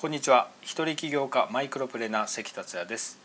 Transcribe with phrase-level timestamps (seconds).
[0.00, 0.46] こんにちは。
[0.62, 3.18] 一人起業家マイクロプレナー関達也です。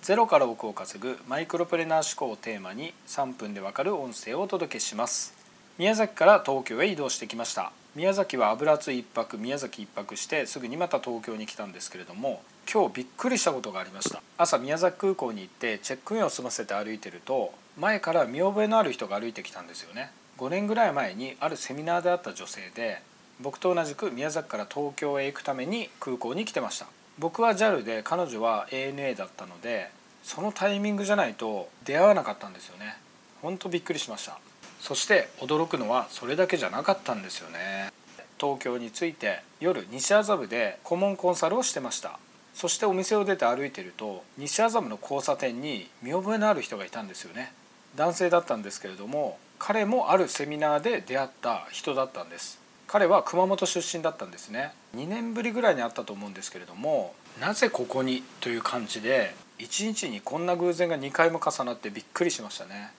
[0.00, 5.34] ゼロから億を稼ぐマイクロプレナー思考をテーマに3分でわかる音声をお届けします。
[5.76, 7.72] 宮崎から東京へ移動してきました。
[7.96, 12.42] 宮崎は油津一泊宮崎一泊してすぐにまた東京に来たんですけれども
[12.72, 14.22] 今日びっくりしたことがありました。
[14.38, 20.12] 朝宮崎空港に行ってチェックインを済ませて歩いてると前から見覚えのある人が歩いてきたんですよね。
[20.38, 23.02] 5年ぐらい前にあるセミナーであった女性で
[23.42, 26.86] 僕と同じく宮崎から東京へ行くために空港に来てました。
[27.18, 29.90] 僕は JAL で彼女は ANA だったので
[30.22, 32.96] そのタイミングじゃないと出会わなかったんですよね。
[33.42, 34.38] ほんとびっくりしました。
[34.80, 37.92] そして驚くのはそれだけじゃなかったんですよね。
[38.38, 42.18] 東京に着いて夜西麻布で顧問コンサルをしてました。
[42.54, 47.52] そしてお店を出て歩いてると西麻布の交差点に見覚えのある人がいたんですよね。
[47.96, 52.60] 男性だったんですけれども彼もあるセミナーで出会った人だったんです。
[52.92, 54.72] 彼は熊本出身だったんですね。
[54.96, 62.90] 2年ぶりぐらいに会ったと思うんですけれどもなぜここにという感じで1日にこんな偶然が2回も重なってびっくりしましたね。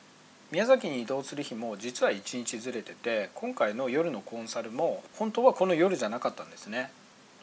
[0.50, 6.90] 宮崎に移動する日も実は1日ずれてて今回の夜のコンサルも本当はこの夜じゃなかったんですね。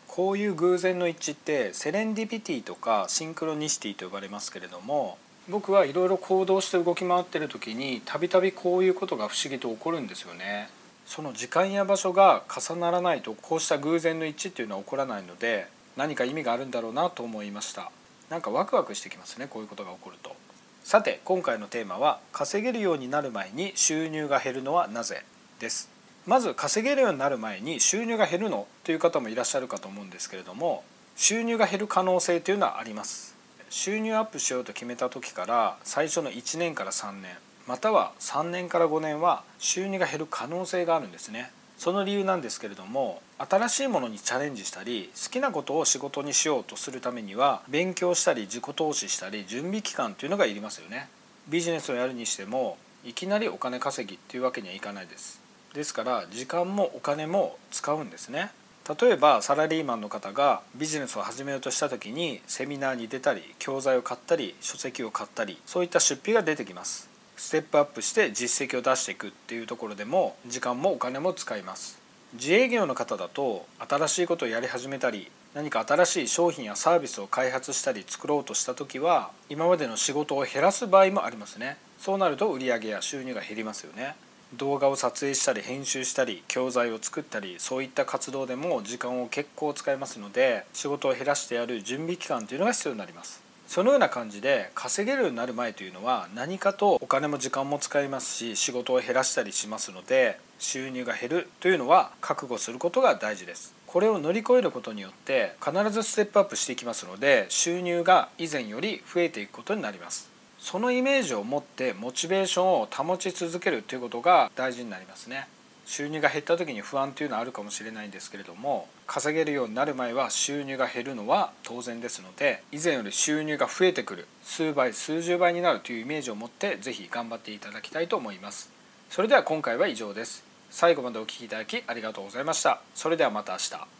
[0.07, 5.19] こういう偶然の一致ってセレンディピティとかシンクロニシティと呼ばれますけれども
[5.51, 10.71] 僕はいろいろ行動して動き回ってる時にたびたびこういうことが不思議と起こるんですよね。
[11.09, 17.91] その時間や場所が重ならないとこうした偶然の一致っていうのは起こらないので何か意味があるんだろうなと思いました。
[18.29, 20.37] なんかワクワクしてきますねこういうことが起こると。
[20.85, 25.25] さて今回のテーマは稼げるようになる前に収入が減るのはなぜ
[25.61, 25.89] です。
[26.27, 30.85] まず稼げるようになる前に収入が減るのという方もいらっしゃるかと思うんですけれども
[31.17, 33.35] 収入が減る可能性というのはあります。
[33.71, 37.31] 収入アップしようと決めた時から最初の1年から3年
[37.69, 41.51] または3年から5年は収入が減る可能性があるんですね。
[41.77, 51.09] その理由なんですけれども新しいものにチャレンジしたり好きなことを仕事にしようとするためには勉強したり自己投資したり準備期間というのがいりますよね。
[51.47, 55.39] ビジネスをやるにしてもいきなりお金稼ぎっていうわけにはいかないです。
[55.75, 58.51] ですから時間もお金も使うんですね。
[58.99, 67.18] 例えばサラリーマンの方がビジネスを始めようとした時にセミナーに出たり教材を買ったり書籍を買ったりそういった出費が出てきます。
[67.39, 71.99] ステップアップして実績を出していくっていうところでも時間もお金も使います。
[72.35, 81.79] 自営業の方だと新しいことをやり始めたり何か新しい商品やサービスを開発したり作ろうとした時は今までの仕事を減らす場合もありますね。
[81.99, 84.15] そうなると売上や収入が減りますよね。
[84.55, 93.48] 動画を撮影したり編集したり教材を作ったりそういった活動でも時間を結構使いますので仕事を減らしてやる準備期間というのが必要になります。
[93.69, 103.75] そのような感じで稼げるようになる前というのは何かとお金も時間も使いますし仕事を減らしたりしますので収入が減るというのは覚悟することが大事です。
[103.87, 110.31] これを乗り越えることによって必ずステップアップしていきますので収入が以前より増えていくことになります。
[110.59, 115.47] そのイメージを持ってモチベーションを保ち続けるということが大事になりますね。
[115.89, 128.71] 収入が減った時に不安というのはあるかもしれないんですけれども稼げるようになる前は収入が減るのは当然ですので以前より収入が増えてくる数倍数十倍になるというイメージを持って是非頑張っていただきたいと思います。
[129.09, 130.45] それでは今回は以上です。
[130.69, 132.83] 最後までお聴きいただきありがとうございました。
[132.95, 133.98] それではまた明日。